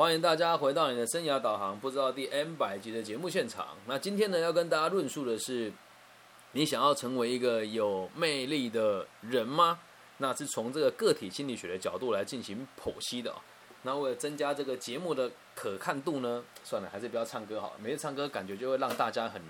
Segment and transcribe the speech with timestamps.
[0.00, 3.76] 欢迎大家回到你的生涯导航，不知道第 N 百集的节目现场。
[3.84, 5.70] 那今天呢，要跟大家论述的是，
[6.52, 9.78] 你想要成为一个有魅力的人吗？
[10.16, 13.30] 那是从这个个体心理学的角度来进行剖析的。
[13.82, 17.74] 那为了增加这个节目的可看度呢，算了，还是不要唱歌好了。
[17.78, 19.42] 每次唱歌感觉就会让大家很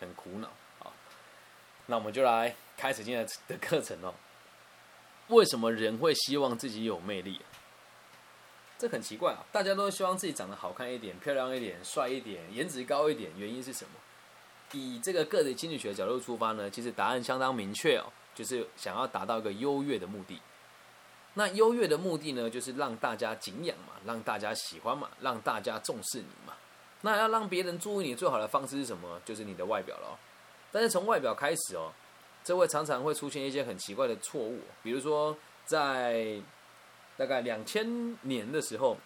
[0.00, 0.48] 很苦恼
[0.78, 0.88] 啊。
[1.84, 4.14] 那我们就来开始今天的课程哦。
[5.28, 7.42] 为什么人会希望自己有魅力？
[8.78, 9.42] 这很奇怪啊！
[9.50, 13.90] 大家都希望自己长得好看一点、漂亮一点、帅一点、颜值高一点，原因是什么？
[14.72, 20.38] 以这个个体心理学的角度出发呢，其实答案相当明确哦，就是想要达到一个优越的目的。
[21.32, 26.52] 那优越的目的呢，就是让大家敬仰嘛，让大家喜欢嘛，让大家重视你嘛。
[27.00, 29.18] 那要让别人注意你最好的方式是什么？
[29.24, 30.18] 就是你的外表了。
[30.70, 31.90] 但是从外表开始哦，
[32.44, 35.34] 这会常常会出现一些很奇怪的错误，比如说
[35.64, 36.38] 在。
[37.16, 38.96] 大概两千年的时候，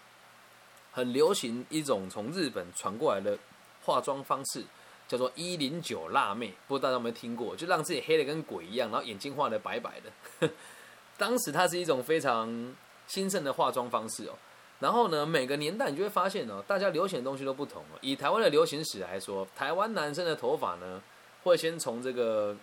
[0.92, 3.38] 很流行一种从日本传过来的
[3.84, 4.64] 化妆方式，
[5.06, 6.52] 叫做一零九辣妹。
[6.66, 7.54] 不知道大家有没有听过？
[7.54, 10.50] 就让自己黑的跟鬼一样，然后眼睛画的白白的。
[11.16, 12.74] 当时它是一种非常
[13.06, 14.34] 兴盛的化妆方式哦。
[14.80, 17.84] 然后呢，每个年代你就会发现哦，大家流行的东西都不同。
[18.00, 21.00] 以台湾的流行史来说，台湾男生的头发呢，
[21.44, 22.56] 会先从这个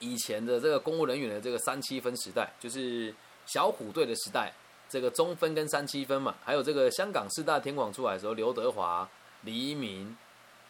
[0.00, 3.14] 以前的这个公务人员的这个三七分时代，就是。
[3.46, 4.52] 小虎队的时代，
[4.88, 9.08] 这个中分跟三七分嘛，还有这个香港四大天王出来的时候，刘德华、
[9.42, 10.16] 黎明，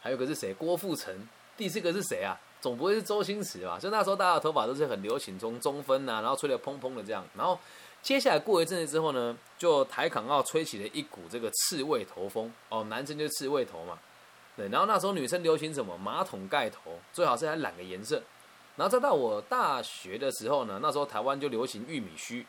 [0.01, 0.55] 还有个是谁？
[0.55, 1.28] 郭富城。
[1.56, 2.39] 第四个是谁啊？
[2.61, 3.78] 总不会是周星驰吧？
[3.78, 7.25] 就那时候大家的头发都是很流行，中中分呐，然后吹得蓬蓬的这样。
[7.37, 7.59] 然后
[8.00, 13.98] 接下来过一阵子之后呢，就台港澳吹起了一股这个刺猬头风哦，男生就是刺猬头嘛。
[14.56, 15.97] 对，然后那时候女生流行什么？
[15.98, 18.23] 马桶盖头，最好是还染个颜色。
[18.77, 22.47] 然后再到我大学的时候呢，那时候台湾就流行玉米须。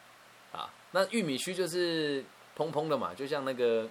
[0.54, 2.24] 啊，那玉米须就是
[2.56, 3.90] 蓬蓬的嘛，就像那个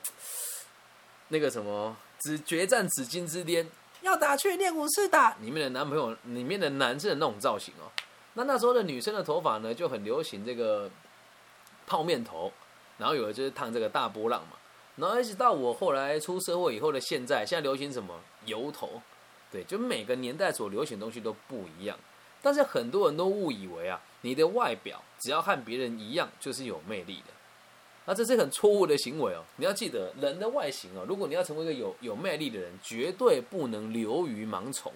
[1.28, 3.64] 那个什么《只决战紫金之巅》，
[4.00, 7.90] 要打去练武士打里面的男朋友，里面的男生的那种造型哦。
[8.34, 10.90] 那那时候的女生的头发呢，就很流行这个
[11.86, 12.50] 泡面头，
[12.96, 14.56] 然后有的就是烫这个大波浪嘛。
[14.96, 19.02] 然后一直到我后来出社会以后的现在，现在流行什么油头？
[19.50, 21.98] 对，就每个年代所流行的东西都不一样。
[22.40, 27.32] 但是很多人都误以为啊，你的外表只要和别人一样就是有魅力的，
[28.06, 29.44] 那这是很错误的行为哦。
[29.56, 34.92] 你要记得，人的外形哦，如果你要成为一个有有魅力的人，绝对不能流于盲从。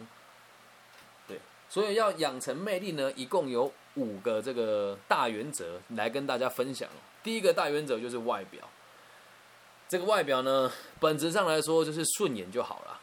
[1.28, 1.38] 对，
[1.68, 6.98] 所以要养成魅力呢，一共有五个这个大原则来跟大家分享哦。
[7.22, 8.68] 第一个大原则就是外表，
[9.88, 13.00] 这个外表呢，本质上来说就是顺眼就好了。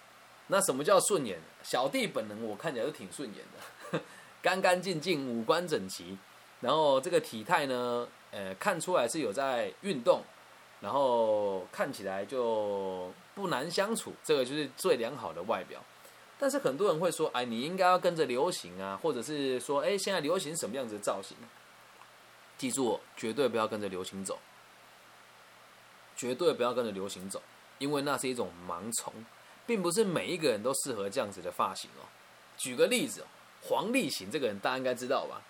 [0.47, 1.39] 那什么叫顺眼？
[1.63, 4.01] 小弟本人我看起来都挺顺眼的。
[4.43, 6.17] 干干净净，五官整齐，
[6.59, 10.21] 然后这个体态呢，呃，看出来是有在运动，
[10.81, 15.79] 然后看起来就不难相处，这个就是最良好的外表。
[16.37, 21.37] 但是很多人会说，哎，你应该要跟着流行啊，或者是说，哎，现在流行什么样子的造型？
[22.57, 24.37] 记住，绝对不要跟着流行走，
[26.17, 27.41] 绝对不要跟着流行走，
[27.77, 29.13] 因为那是一种盲从，
[29.65, 32.03] 并不是每一个人都适合这样子的发型哦。
[32.57, 33.25] 举个例子哦。
[33.63, 35.41] 黄立行这个人大家应该知道吧？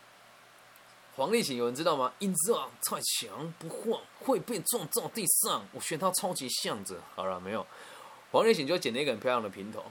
[1.15, 2.11] 黄立行有人知道吗？
[2.19, 5.63] 英姿啊，太强不晃，会被撞到地上。
[5.71, 6.95] 我选他超级像着。
[7.15, 7.65] 好了，没有。
[8.31, 9.83] 黄立行就剪了一个很漂亮的平头。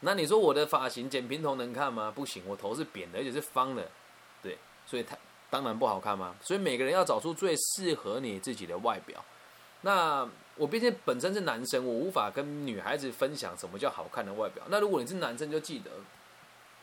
[0.00, 2.12] 那你说我的发型剪平头能看吗？
[2.12, 3.88] 不行，我头是扁的，而且是方的。
[4.42, 5.16] 对，所以他
[5.48, 6.34] 当然不好看吗？
[6.42, 9.24] 所以每个人要找出最适合你自己的外表。
[9.82, 14.64] 那我毕竟本身是男生，我无法跟女孩子分享什么叫好看的外表。
[14.68, 15.90] 那如果你是男生，就记得。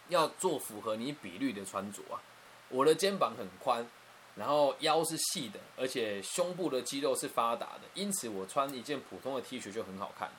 [0.09, 2.21] 要做符合你比率的穿着啊！
[2.69, 3.87] 我的肩膀很宽，
[4.35, 10.29] 然后腰是细的，而且胸部的肌肉是发达的，因此我穿一件普通的 T 恤就很好看。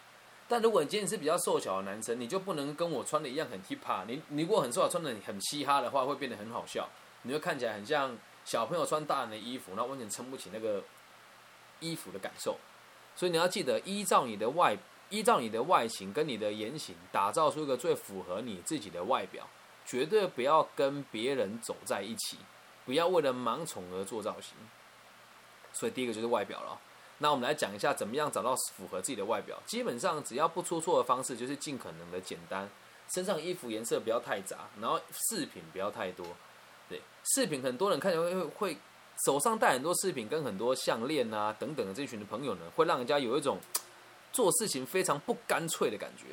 [0.47, 4.05] 但如果你今天是比较瘦小的男生，你就不能跟我穿的一样很 hip hop。
[4.07, 6.89] 你你如果很瘦小，穿的很嘻哈的话，会变得很好笑，
[7.23, 10.83] 你会看起来很像小朋友穿大人的衣服，那完全撑不起那个
[11.81, 12.59] 衣服的感受。
[13.17, 14.77] 所以你要记得，依照你的外。
[15.11, 19.47] 依照你的外形跟你的言行，打造出一个最符合你自己的外表，
[19.85, 22.39] 绝对不要跟别人走在一起，
[22.85, 24.55] 不要为了盲从而做造型。
[25.73, 26.81] 所以第一个就是外表了。
[27.19, 29.61] 那我们来讲一下怎么样找到符合自己的外表。
[29.67, 32.69] 基本上只要不出错的方式，就是尽可能的简单，
[33.09, 36.27] 身上衣服颜色不要太杂，然后饰品不要太多。
[36.89, 38.77] 对，饰品很多人看起来会会
[39.25, 43.59] 手上戴很多饰品，跟很多项链啊等等的这群的朋友呢，会让人家有一种。
[44.33, 46.25] 做事情非常不干脆的感觉，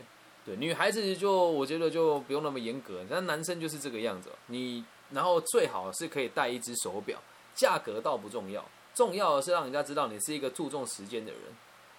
[0.44, 4.30] 对女孩子就我觉得就不用那么严格，但男生就是这个样子。
[4.48, 7.20] 你然后最好是可以戴一只手表，
[7.54, 8.66] 价格倒不重要，
[8.96, 11.42] 重要的是让人家知道你是一个注重时间的人。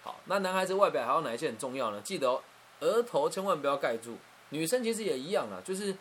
[0.01, 2.01] 好，那男孩子外表还有哪一些很重要呢？
[2.01, 2.41] 记得哦，
[2.81, 4.17] 额头千万不要盖住。
[4.49, 5.95] 女生其实也一样啊，就是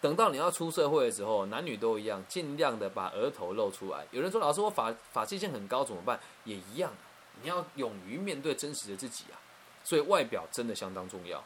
[0.00, 4.06] 等到你要出社会的时候，男女都一样，尽量的把额头露出来。
[4.12, 6.20] 有人说，老师我发发际线很高怎么办？
[6.44, 6.92] 也一样，
[7.42, 9.36] 你要勇于面对真实的自己啊。
[9.82, 11.42] 所以外表真的相当重要。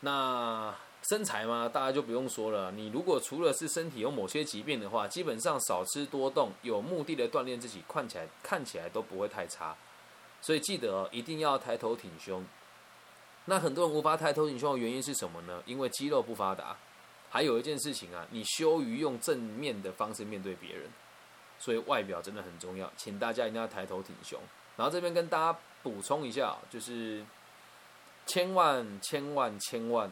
[0.00, 0.74] 那
[1.08, 2.70] 身材嘛，大家就不用说了。
[2.72, 9.76] 你如果除了是身体有某些疾病的话，基本上少吃多动，有目的的锻炼自己，看起来看起来都不会太差。
[10.40, 12.44] 所以记得，一定要抬头挺胸。
[13.46, 15.62] 那很多人无法抬头挺胸的原因是什么呢？
[15.66, 16.76] 因为肌肉不发达。
[17.30, 20.88] 还有一件事情啊，你羞于用正面的方式面对别人，
[21.58, 24.40] 所以外表真的很重要，请大家一定要抬头挺胸。
[24.76, 27.22] 然后这边跟大家补充一下，就是
[28.28, 30.08] 千万千万千万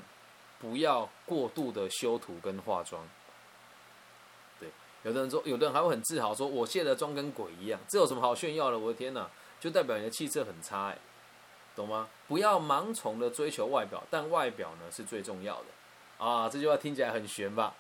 [0.59, 3.09] 不要过度的修图跟化妆。
[4.59, 4.69] 对，
[5.05, 8.79] 有的人说，有的人还会很自豪说，我卸了妆跟鬼一样，这有什么好炫耀的？
[8.79, 9.31] 我的天哪！
[9.61, 10.99] 就代表你的气色很差，哎，
[11.75, 12.09] 懂吗？
[12.29, 16.49] 不要盲从的追求外表，但外表呢是最重要的啊！
[16.49, 17.75] 这句话听起来很玄吧？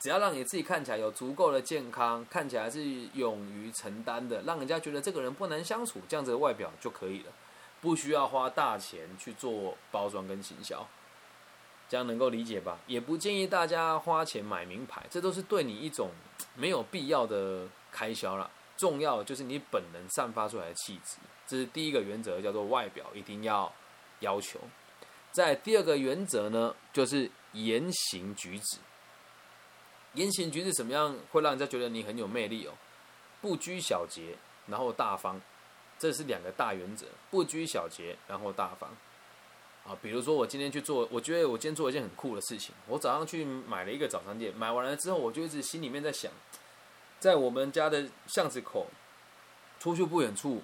[0.00, 2.82] 只要让你自己看起来有足够的健康，看起来是
[3.14, 7.32] 勇于承担的，让人家觉得这个人不难相处，这样子的外表就可以了，
[7.80, 10.86] 不需要花大钱去做包装跟行销，
[11.88, 12.78] 这样能够理解吧？
[12.86, 16.10] 也不建议大家花钱买名牌，这都是对你一种
[16.54, 18.50] 没有必要的开销了。
[18.76, 21.16] 重要就是你本能散发出来的气质，
[21.46, 23.72] 这是第一个原则，叫做外表一定要
[24.20, 24.60] 要求。
[25.32, 28.78] 在第二个原则呢，就是言行举止。
[30.14, 32.72] 言行举止怎么样会让人家觉得你很有魅力哦？
[33.40, 34.36] 不拘小节，
[34.66, 35.40] 然后大方，
[35.98, 37.06] 这是两个大原则。
[37.30, 38.90] 不拘小节，然后大方。
[39.86, 42.74] 啊，比如说我今天去做，我觉得我今天做一件很酷的事情。
[42.86, 46.30] 我早上去买了一个早餐店，买完了之后，我就一直心里面在想。
[47.18, 48.86] 在我们家的巷子口，
[49.80, 50.62] 出去不远处，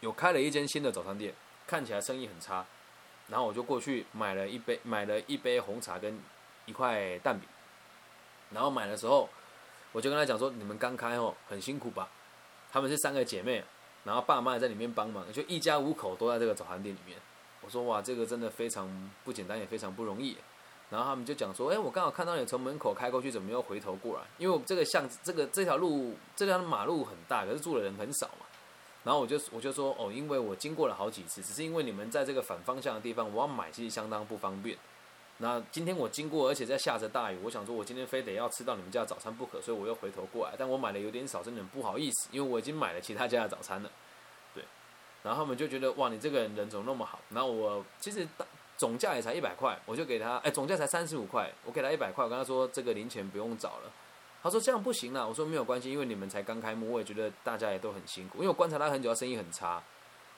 [0.00, 1.34] 有开了一间新的早餐店，
[1.66, 2.66] 看起来生意很差。
[3.28, 6.18] 然后我就过去买了一杯，买了一杯红茶跟
[6.64, 7.48] 一块蛋饼。
[8.50, 9.28] 然后买的时候，
[9.92, 12.08] 我就跟他讲说：“你们刚开哦，很辛苦吧？”
[12.72, 13.62] 他们是三个姐妹，
[14.08, 17.18] 然后爸妈也在里面帮忙，就一家五口都在这个早餐店里面。
[17.60, 18.88] 我说：“哇，这个真的非常
[19.22, 20.34] 不简单，也非常不容易。”
[20.88, 24.22] 然后他们就讲说：“哎，我刚好看到你从门口开过去，怎么又回头过来？
[24.38, 28.46] 因为我这个巷子，这个这条路，这条马路很大，可是住的人很少嘛。
[29.04, 34.78] 然后我就我就说：哦，因为我经过了好几次，只是因为你们在这个反方向的地方，我要买其实相当不方便。
[35.38, 40.54] 那今天我经过，而且在下着大雨，我想说我今天非得要吃到你们家早餐不可，所以我又回头过来。
[40.58, 43.90] 但我买的有点少，真的很不好意思，因为我已经买了其他家的早餐了。
[44.54, 44.62] 对，
[45.22, 47.18] 然后他们就觉得哇，你这个人人怎么那么好？
[47.30, 48.26] 然后我其实。
[48.78, 53.90] 总价也才一百块，我就给他，哎，总价才三十五块，我给他一百块，我跟他说这个零钱不用找了。
[54.40, 59.82] 他说这样不行了，我说没有关系，因为你们才刚开幕，我也觉得大家也都很辛苦，因为我观察他很久，生意很差。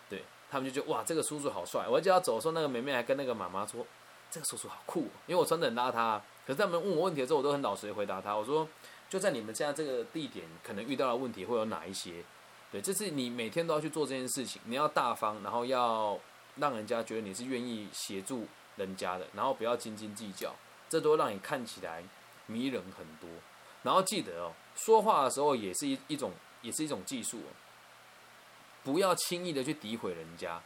[0.09, 1.87] 对他们就觉得哇，这个叔叔好帅。
[1.87, 3.87] 我叫他走的时候，那个妹妹还跟那个妈妈说，
[4.31, 6.21] 这个叔叔好酷，因为我穿的很邋遢。
[6.47, 8.67] 可是他们问我问题的时候，我都很老实的回答他，我说
[9.09, 12.25] 就在你们现在这个地点，可能遇到的问题会有哪一些？
[12.71, 16.19] 对，这是你每天都要去做这件事情，你要大方，然后要
[16.57, 18.47] 让人家觉得你是愿意协助。
[18.77, 20.55] 人家的，然后不要斤斤计较，
[20.89, 22.03] 这都让你看起来
[22.47, 23.29] 迷人很多。
[23.83, 27.51] 然后记得哦，说话的时候也是一一种，也是一种技术哦。
[28.83, 30.63] 不要轻易的去诋毁人家，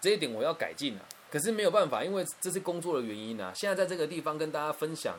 [0.00, 1.04] 这一点我要改进啊。
[1.30, 3.52] 可是没有办法，因为这是工作的原因啊。
[3.54, 5.16] 现在在这个地方跟大家分享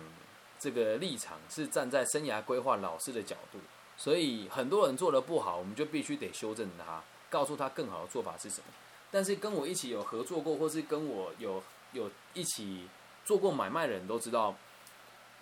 [0.59, 3.59] 这个立场，是站在生涯规划老师的角度，
[3.95, 8.65] 所以很多人做的不好，我们就必须得修正他，告诉他更好的做法是什么。
[9.09, 12.87] 但是跟我一起有合作过，或是跟我有有一起
[13.23, 14.53] 做过买卖的人都知道，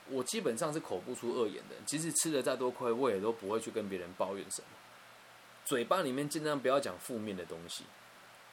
[0.08, 1.76] 我基本上是口不出恶言的。
[1.86, 4.68] 即使吃了再多亏，我也都不会去跟别人抱怨什么。
[5.66, 7.84] 嘴巴里面尽量不要讲负面的东西，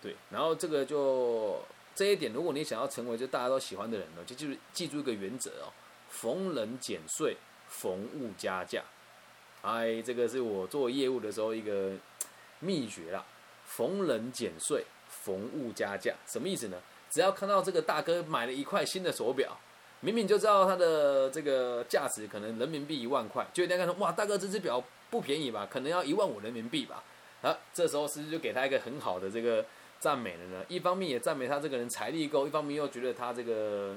[0.00, 0.17] 对。
[0.31, 1.61] 然后这个就
[1.95, 5.73] 这一点，如果你想要成为就大家都喜欢的人呢，就就是记住一个原则哦：
[6.09, 7.37] 逢人减税，
[7.69, 8.83] 逢物加价。
[9.62, 11.93] 哎，这个是我做业务的时候一个
[12.61, 13.25] 秘诀啦：
[13.65, 14.85] 逢人减税。
[15.09, 16.76] 逢物加价什么意思呢？
[17.11, 19.57] 只要看到这个大哥买了一块新的手表，
[20.00, 25.67] 明明就知道它的这个价值可能人民币一万块，就一定看到哇，大哥这只表不便宜吧？
[25.71, 27.03] 可能要一万五人民币吧？
[27.41, 29.65] 啊，这时候是不是就给他一个很好的这个
[29.99, 30.65] 赞美了呢？
[30.69, 33.95] 一方面也赞美他这个人财力够，一方面又觉得他这个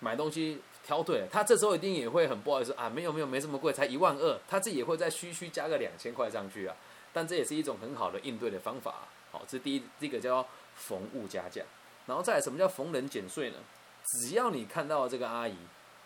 [0.00, 1.28] 买东西挑对了。
[1.30, 6.76] 他这时候一定也会很不好意思啊，没有没有没这么贵，才一万二，他自己也会再虚虚加个两千块上去啊。
[7.12, 9.08] 但这也是一种很好的应对的方法。
[9.30, 10.46] 好，这第一这个叫。
[10.74, 11.60] 逢物加价，
[12.06, 13.56] 然后再来什么叫逢人减税呢？
[14.06, 15.54] 只要你看到这个阿姨，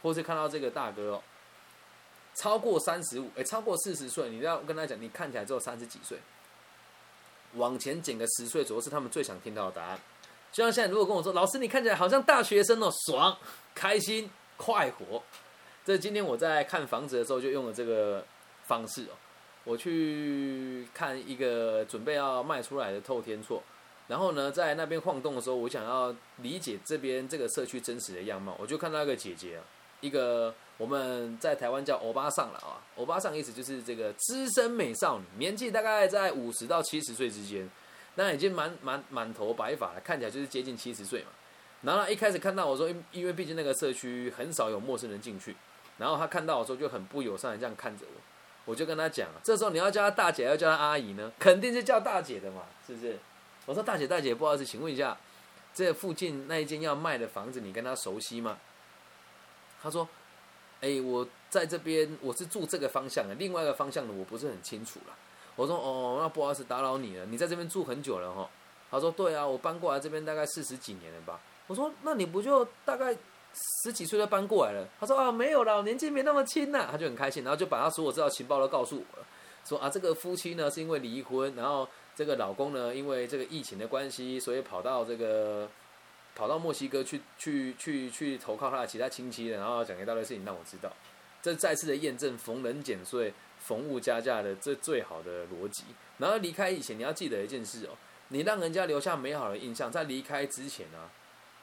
[0.03, 1.23] 或是看到这个大哥哦，
[2.35, 6.19] 超过三十五，哎，超过四十岁，你要跟他讲，你看起来只有三十几岁，
[7.57, 10.01] 往前减个十岁左右是他们最想听到的答案。
[10.53, 13.37] 就像现在如果跟我说，老师你看起来好像大学生哦，爽、
[13.75, 15.23] 开心、快活。
[15.85, 18.25] 这今天我在看房子的时候就用了这个
[18.65, 19.15] 方式哦。
[19.65, 23.61] 我去看一个准备要卖出来的透天厝，
[24.07, 29.65] 然后呢，在那边晃动的时候，我想要理解这边这个社区真实的样貌，我就看到一个姐姐啊，
[30.07, 37.69] 一个我们在台湾叫欧巴桑了啊，欧巴桑意思就是这个资深美少女，年纪大概在五十到七十岁之间。
[38.19, 41.27] 那已经满满满头白发了，看起来就是接近七十岁嘛。
[41.83, 45.55] 然后一开始看到我说，因因为毕竟那个社区很少有陌生人进去，
[45.99, 48.21] 然后他看到我说就很不友善的这样看着我，
[48.65, 53.19] 我就跟他讲，这时候你要叫他大姐，要叫他阿姨呢，肯定是叫大姐的嘛，是不是？
[53.67, 55.15] 我说大姐大姐，不好意思，请问一下，
[55.75, 58.57] 这附近那一间要卖的房子，你跟他熟悉吗？
[59.87, 60.09] 他说，
[60.81, 65.14] 哎，我在这边我是住这个方向的，另外一个方向的我不是很清楚了。
[65.55, 67.25] 我说哦，那不好意思打扰你了。
[67.26, 68.50] 你在这边住很久了哈？
[68.90, 71.38] 他说对啊，我搬过来这边大概四十几年了吧。
[71.69, 73.16] 我说那你不就大概
[73.85, 74.88] 十几岁就搬过来了？
[74.99, 76.88] 他说啊没有了，年纪没那么轻呐。
[76.90, 79.26] 他就很开心，然后就把他所有知道情报都告诉我了。
[79.64, 85.69] 说啊这个夫妻呢是因为离婚，然后这个老公呢因为这个疫情的关系，所以跑到这个
[86.37, 90.93] 跑到墨西哥去去去去投靠他的其他亲戚，然后讲一大堆事情让我知道。
[91.43, 93.35] 这再次的验证逢人减税。
[93.59, 95.83] 逢物加价的这最好的逻辑。
[96.19, 97.97] 然后离开以前，你要记得一件事哦，
[98.28, 101.11] 你让人家留下美好的印象，在离开之前啊，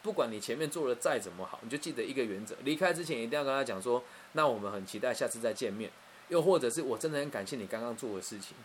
[0.01, 4.03] 不管你前面做的再怎么好，你就记得一个原则：离开之前一定要跟他讲说，
[4.33, 5.89] 那我们很期待下次再见面，
[6.27, 8.57] 又或者是我真的很感谢你刚刚做的事情，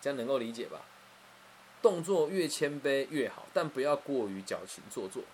[0.00, 0.82] 这样能够理解吧？
[1.82, 5.24] 动作越谦卑越好，但不要过于矫情做作。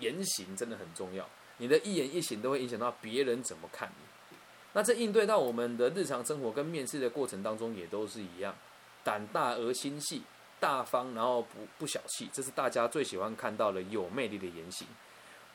[0.00, 1.28] 言行真的很重要，
[1.58, 4.36] 你的一言一行都会影响到别人怎么看你。
[4.72, 8.54] 那这应对到我们的日常生活跟面试的过程当中也都是一样，
[9.02, 10.22] 胆大而心细，
[10.60, 14.86] 大方，然后不不小气，这是大家最喜欢看到的有魅力的言行。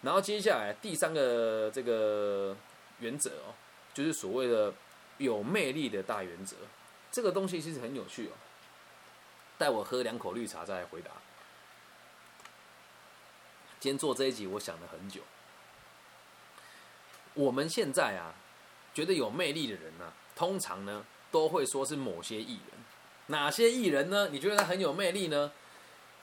[0.02, 2.56] 然后接下来第三个这个
[3.00, 3.56] 原则哦，
[3.94, 4.74] 就是所谓的
[5.18, 6.58] 有魅力的大原则。
[7.10, 8.32] 这个东西其实很有趣哦。
[9.58, 11.12] 待我喝两口绿茶再来回答。
[13.86, 15.22] 先做这一集，我想了很久。
[17.36, 18.34] 我们现在啊。
[18.96, 22.80] 觉得有魅力的人呢，通常呢都会说是某些艺人。
[23.28, 24.30] 哪些艺人呢？
[24.30, 25.52] 你觉得他很有魅力呢？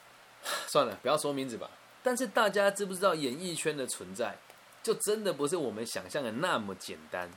[0.67, 1.69] 算了，不要说名字吧。
[2.01, 4.35] 但是大家知不知道演艺圈的存在，
[4.81, 7.29] 就真的不是我们想象的那么简单。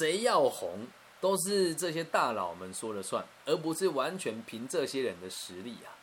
[0.00, 0.88] 谁要红，
[1.20, 5.94] 都是这些大佬们说了算，而不是完全凭这些人的实力啊！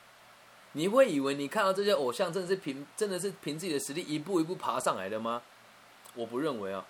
[0.73, 5.41] 你会以为你看到这些偶像，真的是凭真的是凭自己的实力一步一步爬上来的吗？
[6.13, 6.85] 我不认为啊。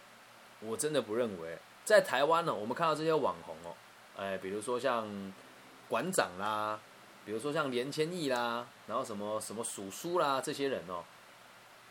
[0.66, 3.76] 我真的不认为，在台湾呢，我们看到这些网红哦，
[4.16, 5.06] 哎，比如说像
[5.90, 6.80] 馆长啦，
[7.26, 11.04] 比如说像连千亿啦，然后什么什么鼠叔啦，这些人哦，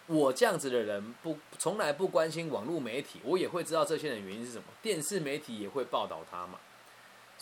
[0.06, 6.58] 我这样子的人不从来不关心网络媒体，我也会知道这些人原因是什么，电视媒体也会报道他嘛，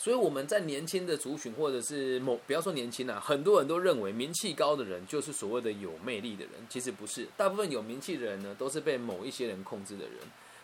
[0.02, 10.14] 所以我们在年轻的族群或者是某不要说年轻啊，很多人都认为名气高的人就是所谓的有魅力的人，其实不是，大部分有名气的人呢，都是被某一些人控制的人。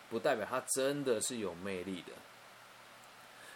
[0.09, 2.13] 不代表他真的是有魅力的，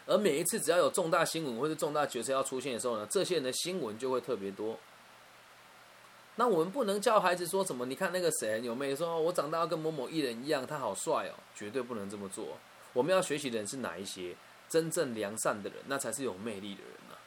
[0.06, 4.78] 而每一次只要有重大新闻或者重大角色要出现的时候呢，这些人的新闻就会特别多。
[6.36, 7.86] 那我们不能教孩子说什么？
[7.86, 12.58] 你看那个谁很有魅力，说我长大要跟某某艺人一样，他好帅哦，绝对不能这么做。
[12.94, 14.36] 我们要学习的人是哪一些
[14.72, 17.20] 真正良善的人，那才是有魅力的人啊。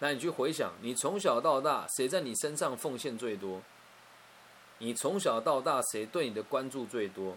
[0.00, 3.62] 那你去回想，你从小到大谁在你身上奉献最多？
[4.78, 7.36] 你从小到大谁对你的关注最多？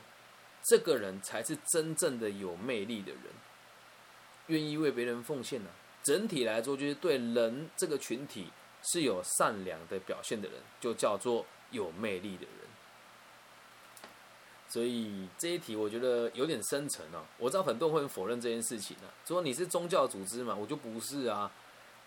[0.64, 3.24] 这个人才是真正的有魅力的人，
[4.48, 5.70] 愿意为别人奉献呢。
[6.04, 8.52] 整体来说，就是对人这个群体
[8.84, 12.71] 是有善良的表现的人，就叫做有魅力的人。
[14.72, 17.22] 所以这一题我觉得有点深沉啊。
[17.38, 21.52] 我知道很多人会否认这件事情呢，说你是宗教组织嘛，我就不是啊。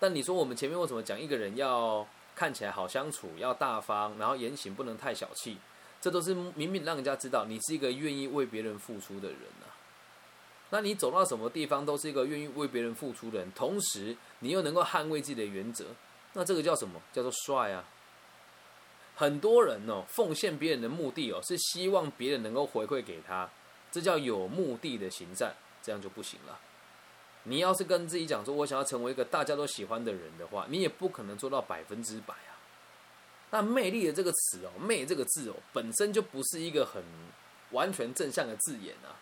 [0.00, 5.59] 但你说我们前面为什么讲一个人要看起来好相处，要大方，然后言行不能太小气？
[6.00, 9.68] 这都是明明让人家知道你是一个愿意为别人付出的人啊。
[10.71, 15.85] 那你走到什么地方都是一个愿意为别人付出的人，同时你又能够捍卫自己的原则，
[16.33, 17.00] 那这个叫什么？
[17.12, 17.85] 叫做帅啊！
[19.14, 23.49] 很多人哦，奉献别人的目的哦，是希望别人能够回馈给他，
[23.92, 26.59] 这叫有目的的行善，这样就不行了。
[27.44, 32.59] 你要是跟自己讲说，我想要成为一个大家都喜欢的人的话，你也不可能做到百分之百啊。
[33.50, 37.02] 那魅力的这个词哦，魅这个字哦，本身就不是一个很
[37.71, 39.14] 完全正向的字眼啊。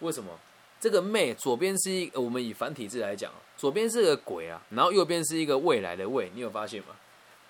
[0.00, 0.38] 为什么？
[0.80, 6.96] 这个魅左边是一，我们以繁体字来讲，左边是个鬼啊，然后右边是一个未来的未，你有发现吗？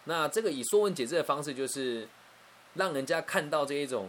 [0.05, 2.09] 那这个以说文解字的方式，就是
[2.75, 4.09] 让人家看到这一种，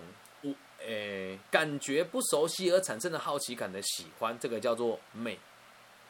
[0.80, 5.38] 诶，感觉不熟悉而产生的好奇感的喜欢，这个叫做魅。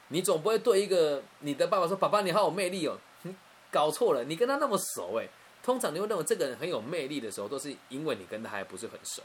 [0.10, 2.98] 你总不会对一个你的爸爸说：“爸爸，你好有魅力哦。
[3.24, 3.36] ”你
[3.72, 5.30] 搞错了，你跟他那么熟诶。
[5.64, 9.22] 通常你会认为这个人很有魅力的时候，都是因为你跟他还不是很熟，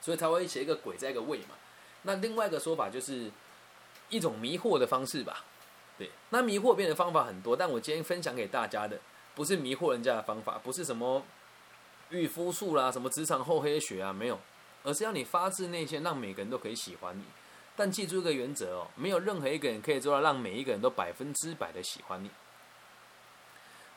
[0.00, 1.56] 所以才会写一个鬼在一个位嘛。
[2.02, 3.30] 那另外一个说法就是
[4.08, 5.44] 一种迷惑的方式吧。
[5.98, 8.98] 对，那迷惑别人的方法很多，但我今天分享给大家的
[9.34, 11.22] 不是迷惑人家的方法，不是什么
[12.10, 14.38] 御夫术啦，什么职场厚黑学啊，没有，
[14.82, 17.24] 而是要你发自内心让每个人都可以喜欢你。
[17.76, 22.30] 但记住一个原则哦，没有任何一个人可以做到让每一个人都百分之百的喜欢你。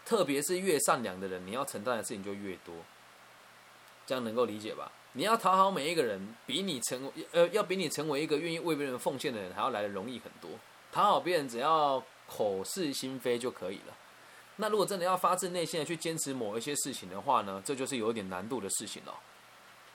[0.04, 2.74] 特别是越善良的人，你要承担的事情就越多。
[4.06, 4.92] 这样能够理解吧？
[5.12, 10.50] 你要讨好每一个人，比你成为呃，要比你成为一个愿意为别人奉献的人还要来的容易很多。
[10.92, 13.94] 讨好别人只要口是心非就可以了。
[14.58, 19.14] 那如果真的要发自内心的去坚持某一些事情的话呢，这就是有点难度的事情了。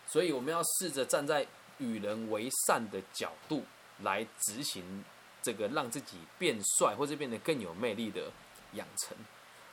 [0.07, 1.47] 所以我们要试着站在。
[1.79, 3.65] 与人为善的角度
[4.03, 5.03] 来执行
[5.43, 8.31] 这个让自己变帅或者变得更有魅力的
[8.75, 9.17] 养成。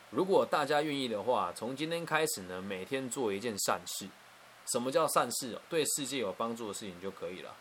[0.10, 4.08] 如果大家愿意的话，从今天开始呢，每天做一件善事。
[4.72, 5.60] 什么叫善事？
[5.70, 7.54] 对世界有帮助的事情就可以了。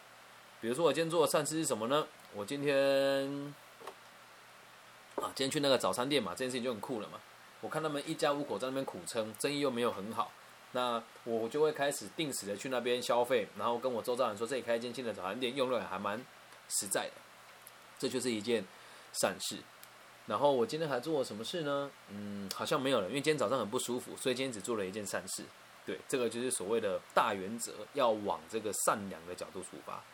[0.63, 2.07] 比如说，我今天做的善事是什么呢？
[2.35, 3.55] 我今天
[5.21, 7.21] 啊，今天去那个早餐店嘛，这件事情就很酷了嘛。
[7.61, 10.31] 我看他们一家五口在那边苦撑，生意又没有很好。
[10.73, 16.19] 那我就会开始定时的去那边消费，然后跟我周遭人说这里开一间新的早餐店，用料也还蛮
[16.69, 17.13] 实在的，
[17.99, 18.65] 这就是一件
[19.13, 19.57] 善事。
[20.27, 21.91] 然后我今天还做了什么事呢？
[22.11, 25.43] 嗯，好像没有了，因为今天早上很不舒服，所以今天只做了一件善事。
[25.87, 30.05] 对，这个就是所谓的大原则，要往这个善良的角度出发。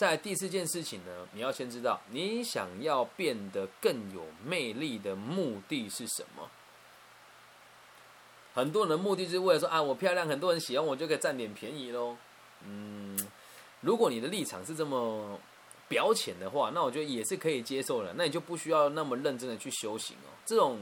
[0.00, 6.48] 在第四件事情呢，你要先知道你想要变得更有魅力的目的是什么。
[8.54, 12.16] 很多人的目的是为了说啊，我漂亮，很多人喜欢我，就可以占点便宜喽。
[12.64, 13.14] 嗯，
[13.82, 15.38] 如果你的立场是这么
[15.86, 18.14] 表浅的话，那我觉得也是可以接受的。
[18.16, 20.32] 那你就不需要那么认真的去修行哦。
[20.46, 20.80] 这种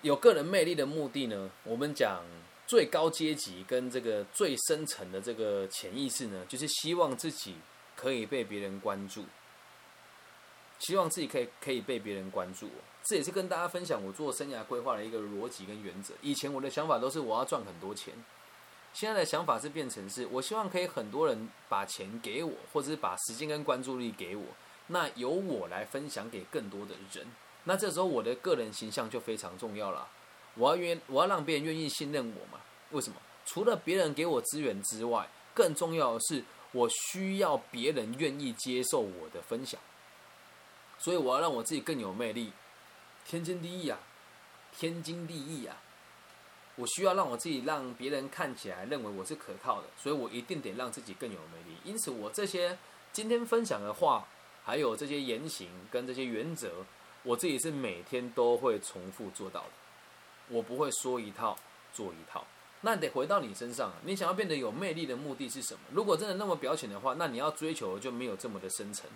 [0.00, 2.24] 有个人魅力的目的呢，我们讲
[2.66, 7.56] 最高阶级跟这个最深层的这个潜意识呢，就是希望自己
[7.94, 9.24] 可以被别人关注，
[10.78, 12.68] 希望自己可以可以被别人关注。
[13.04, 16.12] 这也是跟大家分享我做生涯规划的一个逻辑跟原则。
[16.22, 18.12] 以前我的想法都是我要赚很多钱，
[18.92, 24.44] 现在的想法是变成是我希望可以很多人把钱给我，或者是把时间跟关注力给我，
[24.88, 27.24] 那由我来分享给更多的人。
[27.62, 30.08] 那这时候我的个人形象就非常重要了。
[30.56, 32.60] 我要愿我要让别人愿意信任我嘛？
[32.90, 33.16] 为什么？
[33.44, 36.42] 除了别人给我资源之外，更重要的是
[36.72, 39.80] 我需要别人愿意接受我的分享。
[40.98, 42.52] 所以我要让我自己更有魅力。
[43.24, 43.98] 天经地义啊，
[44.76, 45.76] 天经地义啊！
[46.76, 51.76] 我需要让我自己让别人看起来认为我是可靠的，所以我一定得让自己更有魅力。
[51.84, 52.78] 因此，我这些
[53.12, 54.26] 今天分享的话，
[54.64, 56.84] 还有这些言行跟这些原则，
[57.22, 59.70] 我自己是每天都会重复做到的。
[60.48, 61.56] 我不会说一套
[61.92, 62.44] 做一套。
[62.82, 65.80] 那得回到你身上，你想要变得有魅力的目的是什么？
[65.92, 69.10] 如果真的那么表浅的话，那你要追求的就没有这么的深沉。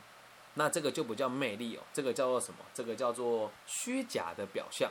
[0.55, 2.59] 那这个就不叫魅力哦，这个叫做什么？
[2.75, 4.90] 这个叫做虚假的表象。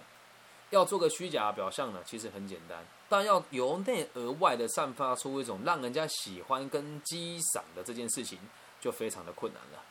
[0.70, 8.38] 要做个虚假表象呢，其实很简单，但要由内而外的散发出一种让人家喜欢跟激赏的这件事情，
[8.80, 9.84] 就非常的困难了，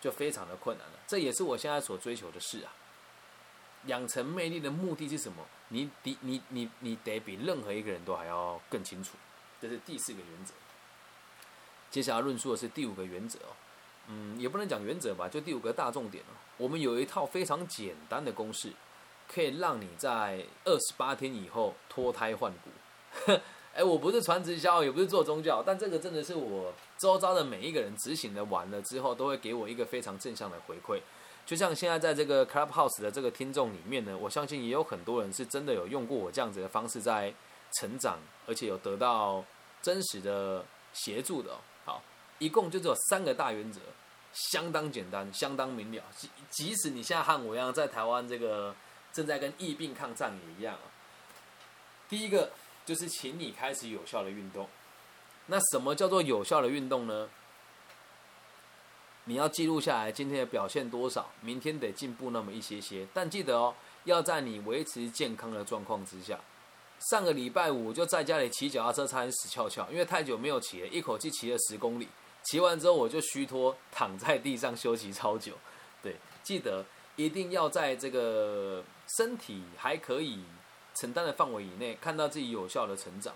[0.00, 0.94] 就非常的困难了。
[1.06, 2.74] 这也是我现在所追求的事啊。
[3.86, 5.44] 养成魅力的目的是什么？
[5.68, 9.16] 你你你你你得比任何一个人都还要更清楚。
[9.60, 10.54] 这是第四个原则。
[11.90, 13.56] 接下来论述的是第五个原则哦。
[14.08, 16.30] 嗯，也不能讲原则吧，就第五个大重点了。
[16.58, 18.72] 我们有一套非常简单的公式，
[19.26, 23.32] 可以让你在二十八天以后脱胎换骨。
[23.74, 31.00] 哎，我不是传直销，也不是做宗教，但这个真的是我周遭的每一个人执行的完了之后，都会给我一个非常正向的回馈。
[31.46, 37.32] 就像现在在这个 Clubhouse 的这个听众里面呢，我相信也有很多人是真的有用过我这样子的方式在
[37.78, 39.44] 成长，而且有得到
[39.80, 41.56] 真实的协助的。
[41.84, 42.02] 好
[42.40, 43.80] 一共就只有三个大原则，
[44.32, 46.02] 相当简单，相当明了。
[46.16, 48.74] 即即使你现在和我一样在台湾这个
[49.12, 50.90] 正在跟疫病抗战也一样啊。
[52.08, 52.50] 第一个
[52.84, 54.68] 就是请你开始有效的运动。
[55.46, 57.28] 那什么叫做有效的运动呢？
[59.26, 63.06] 你要记录下来今天的表现多少，明天得进步那么一些些。
[63.12, 66.38] 但记得哦，要在你维持健康的状况之下。
[67.10, 72.08] 上个礼拜五就在家里骑脚踏车，差点死翘翘，因为太久没有骑了，一口气骑了十公里。
[72.44, 75.52] 骑完之后我就虚脱躺在地上休息超久。
[76.00, 76.84] 对，记得
[77.16, 78.82] 一定要在这个
[79.18, 80.38] 身体还可以
[80.94, 83.34] 承担的范围以内，看到自己有效的成长。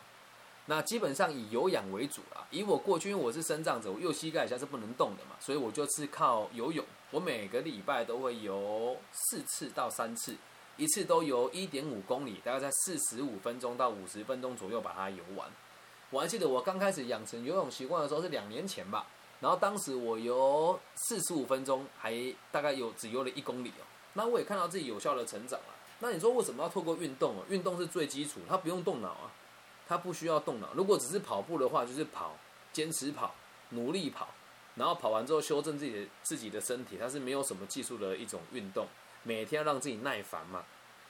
[0.71, 2.47] 那基本上以有氧为主啦。
[2.53, 6.87] 以我过去，因为我是生长者，我右膝盖以下是不能动的嘛，所以我就是靠游泳。
[7.11, 10.37] 我每个礼拜都会游四次到三次，
[10.77, 15.49] 一次都游一点五公里，大概在四十五分钟到五十分钟左右把它游完。
[16.11, 19.09] 我还记得我刚开始养成游泳习惯的时候是两年前吧，
[19.41, 22.15] 然后当时我游四十五分钟，还
[22.53, 23.83] 大概有只游了一公里哦。
[24.13, 25.75] 那我也看到自己有效的成长了。
[25.99, 27.43] 那你说为什么要透过运动哦？
[27.49, 29.33] 运动是最基础，它不用动脑啊。
[29.91, 32.37] 他不需要动脑，如果只是跑步的话，就是跑，
[32.73, 33.35] 坚持跑，
[33.71, 34.29] 努力跑，
[34.77, 38.87] 然后跑完之后修正自己的自己的身体，它是没有什么技术的一种运动，
[39.25, 40.65] 每天要让自己耐烦嘛。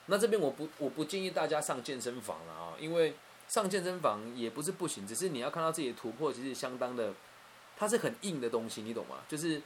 [0.07, 3.13] 那这边我不我不建议大家上健身房了啊，因为
[3.47, 7.13] 上健身房也不是不行，只是你要看到自己的突破，其实相当的，
[7.77, 9.17] 它是很硬的东西，你懂吗？
[9.29, 9.61] 就是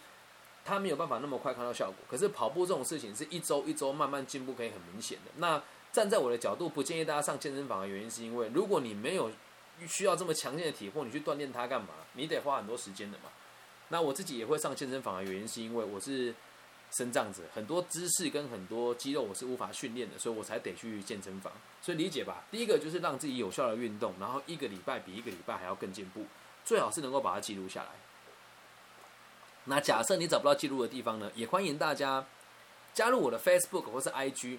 [0.66, 1.96] 它没有办法那么快看到效果。
[2.12, 5.32] 可是跑步这种事情是一周一周慢慢进步，可以很明显的。
[5.38, 5.64] 那
[5.96, 9.32] 站在我的角度，不建议大家上健身房的原因，是因为如果你没有
[9.88, 11.88] 需要这么强健的体魄，你去锻炼它干嘛？
[12.12, 13.30] 你得花很多时间的嘛。
[13.88, 16.36] 那我自己也会上健身房的原因，是因为我是
[16.98, 21.54] 身障者，很多姿势跟很多肌肉我是无法训练的，所以我才得去健身房。
[21.82, 22.44] 所以理解吧。
[22.52, 26.26] 第一个就是让自己有效的运动，然后一个礼拜比一个礼拜还要更进步，
[26.66, 27.90] 最好是能够把它记录下来。
[29.64, 32.26] 那假设你找不到记录的地方呢，也欢迎大家
[32.94, 34.58] 加入我的 Facebook 或是 IG。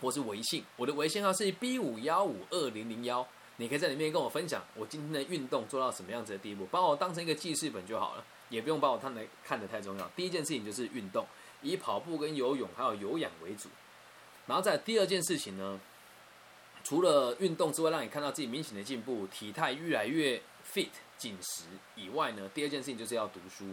[0.00, 10.08] 或是微信，我的微信号是 B 五幺五二零零幺，你可以在里面跟我分享我今天的运动做到什么样子的地步，把我当成一个记事本就好了，也不用把我看的看得太重要。
[10.14, 11.26] 第一件事情就是运动，
[11.62, 13.68] 以跑步跟游泳还有有氧为主，
[14.46, 15.80] 然后在第二件事情呢，
[16.84, 23.64] 除了运动之外，让你看到自己明显的进步，体态越来越 fit 紧实以外呢，第二件事情就是要读书。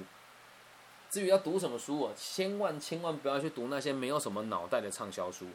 [1.12, 5.46] 至于要读什么书啊，千万千万不要去读那些没有什么脑袋的畅销书。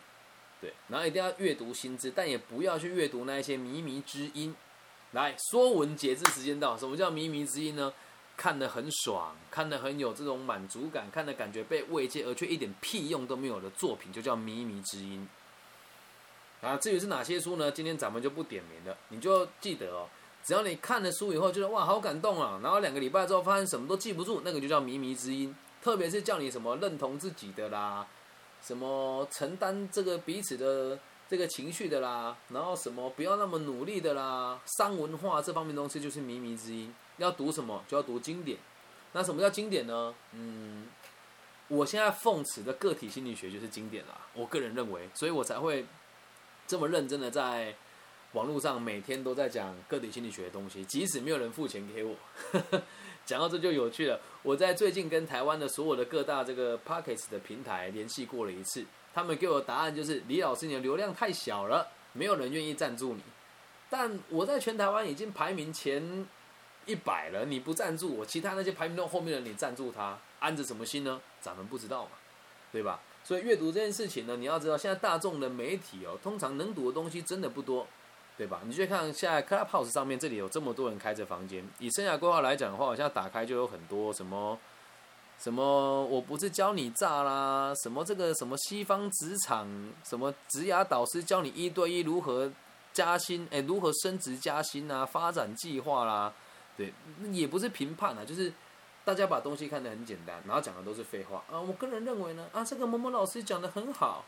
[0.60, 4.54] 对，然后一定要阅读新知，但也不要去阅读那一些靡靡之音。
[5.12, 6.76] 来，说文解字时间到。
[6.76, 7.92] 什么叫靡靡之音呢？
[8.36, 15.28] 看得很爽，看得很有这种满足感，看的感觉被慰藉，而却一点屁用都没有的作品，就叫靡靡之音。
[16.60, 17.70] 啊，至于是哪些书呢？
[17.70, 20.08] 今天咱们就不点名了，你就记得哦。
[20.44, 25.54] 只要你看了书以后觉得哇好感动啊，然后两个礼拜之后发现什么都记不住，那个就叫靡靡之音。
[25.82, 28.06] 特别是叫你什么认同自己的啦。
[28.62, 36.94] 什么承担这个彼此的这个情绪的啦，然后什么不要那么努力的啦，商文化这方面东西就是靡靡之音。
[37.18, 38.56] 要读什么就要读经典。
[39.12, 40.14] 那什么叫经典呢？
[40.32, 40.86] 嗯，
[41.66, 44.26] 我现在奉持的个体心理学就是经典啦。
[44.34, 45.84] 我个人认为，所以我才会
[46.66, 47.74] 这么认真的在
[48.32, 52.14] 网络上每天都在讲个体心理学的东西，即使没有人付钱给我。
[53.28, 54.18] 讲到这就有趣了。
[54.42, 63.20] 我在最近跟台湾的所有的各大这个 Pockets 的平台联系过了一次，他们给我的答案就是李老师你的流量太小了，没有人愿意赞助你。
[63.90, 66.26] 但我在全台湾已经排名前
[66.86, 71.20] 一百了，你不赞助我，其他那些排名到后面的你赞助他，安着什么心呢？
[71.38, 72.12] 咱们不知道嘛，
[72.72, 72.98] 对吧？
[73.22, 77.86] 所以阅读这件事情呢，你要知道现在大众的媒体哦，通常能读的东西真的不多。
[78.38, 78.60] 对吧？
[78.64, 81.68] 你去看现在 Clubhouse 上面，这里有这么多人开着房间。
[81.80, 84.56] 以生涯规划来讲的话，我现在打开就有很多什么
[85.40, 89.68] 什么，我不是教你炸啦，什么这个什么西方职场，
[90.04, 92.48] 什么职涯导师教你一对一如何
[92.92, 96.32] 加薪，哎，如何升职加薪啊，发展计划啦，
[96.76, 96.94] 对，
[97.32, 98.52] 也不是评判啊，就是
[99.04, 101.58] 大家把东西看得很简单，然后讲的都是废话啊。
[101.60, 104.24] 我个人认为呢，啊，这个某某老师讲的很好。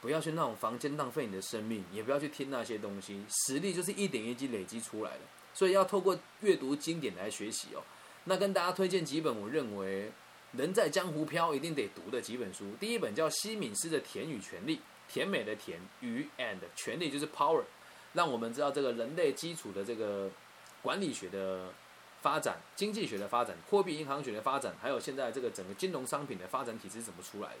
[0.00, 3.24] 不要去那种房间浪费你的生命，也不要去听那些东西。
[3.28, 5.20] 实力就是一点一滴累积出来的，
[5.54, 7.82] 所以要透过阅读经典来学习哦。
[8.24, 10.12] 那跟大家推荐几本我认为
[10.52, 12.72] 人在江湖飘一定得读的几本书。
[12.78, 14.76] 第一本叫西敏斯的《甜与权力》，
[15.12, 17.62] 甜美的甜与 and 权力就是 power，
[18.12, 20.30] 让我们知道这个人类基础的这个
[20.82, 21.72] 管理学的
[22.22, 27.58] 发展、经济学的发展、货币银行学的发展，还有现在这个整个金融商品的发展体制怎么出来的。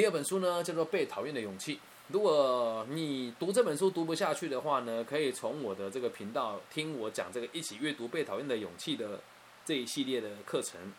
[0.00, 1.76] 第二本书呢，叫做《被讨厌的勇气》。
[2.08, 9.20] 如果你读这本书读不下去的话呢，可以从我的这个频道听我讲这个一起阅读《被讨厌的勇气》的
[9.62, 10.94] 这一系列的课程。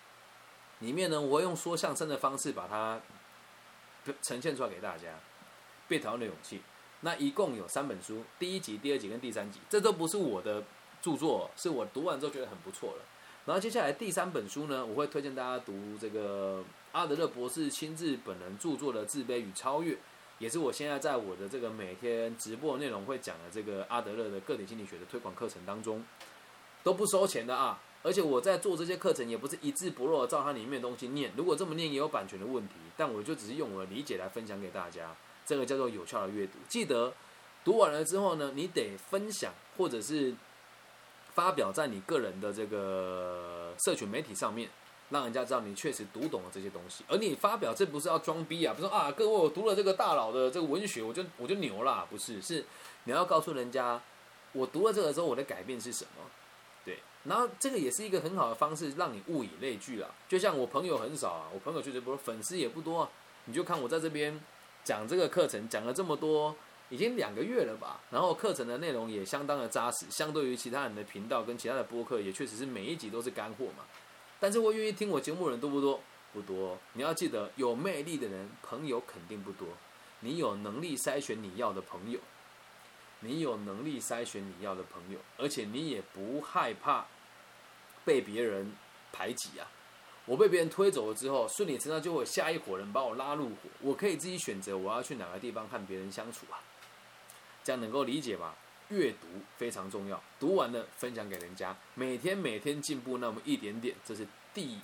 [0.81, 3.01] 里面呢，我会用说相声的方式把它
[4.21, 5.07] 呈现出来给大家。
[5.87, 6.57] 《被讨厌的勇气》
[6.99, 10.63] 那一共有三本书，第一集、第二集跟第三集，这都不是我的
[11.01, 13.03] 著作，是我读完之后觉得很不错了。
[13.47, 16.63] 然后接下来第三本书呢，我会推荐大家读这个。
[16.91, 19.93] 阿德勒博士亲自本人著作的《自卑与超越》，
[20.39, 26.03] 也是我现在在我的这个每天直播内容会讲的这个阿德勒的个体心理学的推广课程当中，
[26.83, 27.79] 都不收钱的啊！
[28.03, 36.53] 而且我在做这些课程也不是一字不漏照它里面的东西念，如果这么念也有版权的问题，但我就只是用我的理解来分享给大家，这个叫做有效的阅读。
[36.67, 37.13] 记得
[37.63, 40.33] 读完了之后呢，你得分享或者是
[41.35, 44.69] 发表在你个人的这个社群媒体上面。
[45.11, 52.65] 让人家知道你确实读懂了这些东西，而你发表这不是要装逼啊，不是啊，各位我读了这个大佬的这个文学，我就我就牛啦，不是，是
[53.03, 54.01] 你要告诉人家，
[54.53, 56.23] 我读了这个之后我的改变是什么，
[56.85, 63.09] 对，然后这个也是一个很好的方式，让你物以类聚啊，就像我朋友很少啊，我朋友确实不粉丝也不多，
[63.45, 64.39] 你就看我在这边
[64.85, 66.55] 讲这个课程讲了这么多，
[66.89, 73.83] 已经两个月了吧，然后课程的内容也相当的扎实，相对于其他人的频道跟其他的播客，也确实是每一集都是干货嘛。
[74.41, 76.01] 但是我愿意听我节目的人多不多？
[76.33, 76.77] 不多。
[76.93, 79.67] 你要记得，有魅力的人朋友肯定不多。
[80.21, 82.19] 你有能力筛选你要的朋友，
[83.19, 87.05] 你有能力筛选你要的朋友，而且你也不害怕
[88.03, 88.73] 被别人
[89.13, 89.69] 排挤啊。
[90.25, 93.69] 我被别人推走了之后，顺理成章就会下一伙人把我拉入伙。
[93.81, 96.57] 我可以自己选择我要去哪个地方和别人相处啊。
[97.63, 98.55] 这样能够理解吧？
[98.91, 99.27] 阅读
[99.57, 104.77] 非常重要，读完了分享给人家，每天每天进步那么一点点，这是第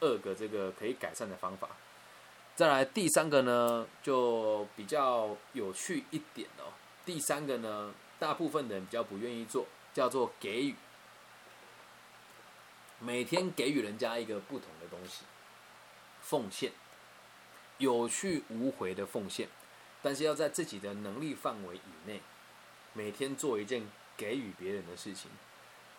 [0.00, 1.70] 二个这个可以改善的方法。
[2.54, 6.74] 再来第三个呢，就比较有趣一点哦。
[7.06, 10.74] 第三个呢，大部分人比较不愿意做，叫做给予，
[12.98, 15.24] 每天给予人家一个不同的东西，
[16.20, 16.72] 奉献，
[17.78, 19.48] 有去无回的奉献，
[20.02, 22.20] 但是要在自己的能力范围以内。
[22.92, 25.30] 每天做一件给予别人的事情，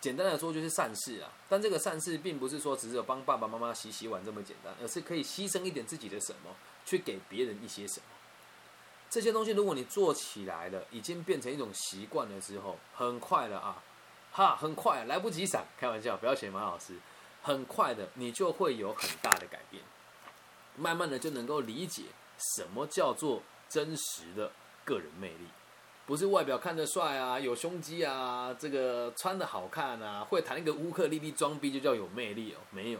[0.00, 1.30] 简单来说就是善事啊。
[1.48, 8.06] 但这个善事并不是说只有帮爸爸妈妈洗洗碗这么简单，而是可以牺牲一点自己的什么，去给别人一些什么。
[9.08, 13.82] 这些东西如果你做起来了，已经变成一种习惯了之后，很快了啊，
[14.30, 16.94] 哈，很快，来不及闪，开玩笑，不要学马老师，
[17.42, 19.82] 很快的，你就会有很大的改变，
[20.76, 22.04] 慢慢的就能够理解
[22.54, 24.52] 什么叫做真实的
[24.84, 25.46] 个人魅力。
[26.10, 32.98] 不是外表看着帅啊，有胸肌啊，这个穿的好看啊，会弹一个乌克丽丽装逼就叫有魅力哦，没有，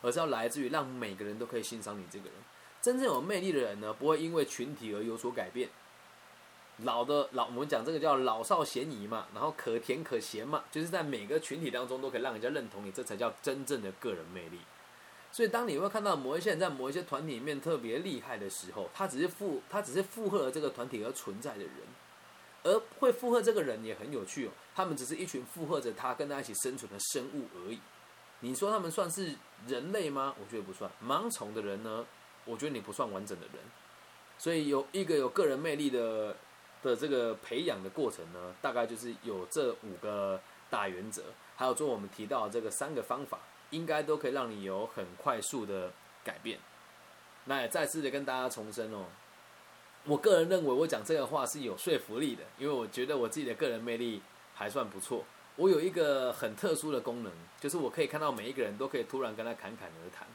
[0.00, 2.34] 而是要来自于让每个人都可以欣赏你这个人。
[2.80, 5.68] 真正有魅力的人呢，不会因为群体而有所改变。
[6.78, 14.60] 老的老，我们讲这个叫老少咸宜嘛，然后可甜可咸嘛，就是在每个群体当中都可以让人家认同你，这才叫真正的个人魅力。
[15.30, 21.72] 所以，当你会看到某一些人在某一些团体里面特别厉害的时候，他只是附他只是附和了这个团体而存在的人。
[22.66, 27.78] 而会附和这个人也很有趣哦，他们只是一群附和着他跟他一起生存的生物而已。
[28.40, 29.34] 你说他们算是
[29.68, 30.34] 人类吗？
[30.40, 30.90] 我觉得不算。
[31.02, 32.04] 盲从的人呢？
[32.44, 33.54] 我觉得你不算完整的人。
[34.36, 36.36] 所以有一个有个人魅力的
[36.82, 41.22] 的这个培养的过程呢，大概就是有这五个大原则，
[41.54, 43.38] 还有做我们提到这个三个方法，
[43.70, 46.58] 应该都可以让你有很快速的改变。
[47.44, 49.06] 那也再次的跟大家重申哦。
[50.06, 54.22] 我个人认为，我讲这个话是有说服力的，因为我觉得我自己的个人魅力
[54.54, 55.24] 还算不错。
[55.56, 60.28] 我有一个很特殊的功能，就是我可以看到每一个人都可以突然跟他侃侃而谈，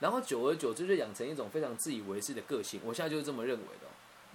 [0.00, 2.80] 然后久而久之就养成一种非常自以为是的个性。
[2.84, 3.86] 我现在就是这么认为的。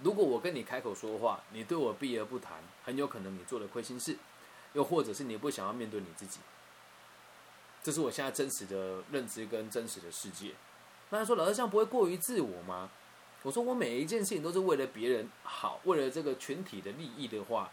[0.02, 2.52] 如果我跟你开口说话，你对我避而不谈，
[2.84, 4.16] 很有可能你做了亏心事，
[4.72, 6.40] 又或者是你不想要面对你自己。
[7.82, 10.52] 这是我现在真实的认知跟真实的世界。
[11.10, 12.88] 那他说，老师这样不会过于自我吗？
[13.44, 17.70] 我说我每一件事情都是为了别人好，为了这个群体的利益的话，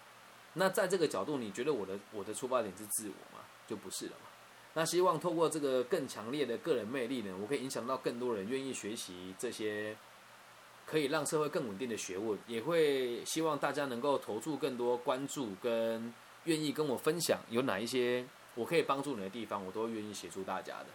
[0.53, 3.41] 那在这个角度，你觉得我的我的出发点是自我吗？
[3.65, 4.27] 就不是了嘛。
[4.73, 9.95] 那希望透过这个更强烈的个人魅力呢，我可以影响到更多人愿意学习这些
[10.85, 20.87] 可以让社会更稳定的学问，也会希望大家能够投注更多关注跟愿意跟我分享有哪一些我可以帮助你的地方，我都愿意协助大家的。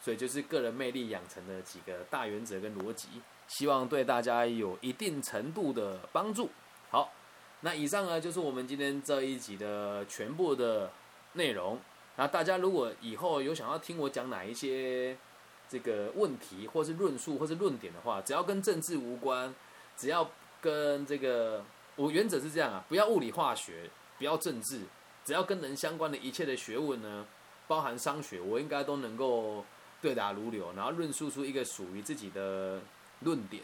[0.00, 3.08] 所以就是个人魅力养成的几个大原则跟逻辑。
[3.52, 6.48] 希望对大家有一定程度的帮助。
[6.90, 7.12] 好，
[7.60, 10.90] 那以上呢就是我们今天这一集的全部的
[11.34, 11.78] 内容。
[12.16, 15.14] 那大家如果以后有想要听我讲哪一些
[15.68, 19.54] 这个问题，或是论述，或是论点的话，只要跟政治无关，
[19.98, 20.30] 只要
[20.62, 21.62] 跟这个
[21.96, 24.80] 我原则是这样啊，不要物理化学，不要政治，
[25.26, 27.26] 只要跟人相关的一切的学问呢，
[27.68, 29.62] 包含商学，我应该都能够
[30.00, 32.80] 对答如流，然后论述出一个属于自己的。
[33.24, 33.62] 论点，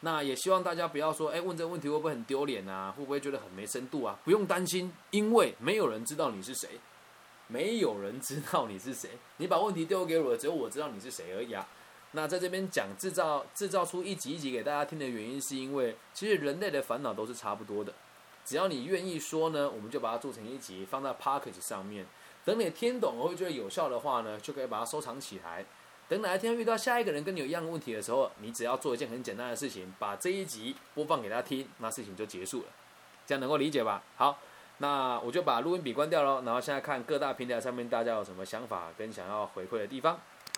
[0.00, 2.92] 那也希望大家不要说，哎，问这个问题会不会很丢脸啊？
[2.96, 4.18] 会不会觉得很没深度啊？
[4.24, 6.68] 不用担心，因为没有人知道你是谁，
[7.46, 9.10] 没有人知道你是谁。
[9.38, 11.66] 你把问题丢给我，只有我知道你是谁而已啊。
[12.12, 17.92] 那在这边讲制造制造出一集一集给大家听的原因，是因为其实人类的烦恼都是差不多的，
[18.44, 22.06] 只要你愿意说呢，我们就把它做成一集放在 p a c k a g e 上面。
[22.44, 25.66] 等你听懂或觉得有效的话呢，就可以把它收藏起来。
[26.08, 32.66] 等哪一天遇到下一个人跟你有一样的问题的时候，你只要做一件很简单的事情，把这一集播放给他听，那事情就结束了。
[33.26, 34.02] 这样能够理解吧？
[34.16, 34.38] 好，
[34.78, 40.18] 那我就把录音笔关掉了，然后现在看各大平台上面大家有什么想法跟想要回馈的地方。